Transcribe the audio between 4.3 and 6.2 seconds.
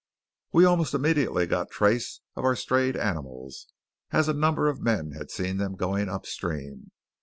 number of men had seen them going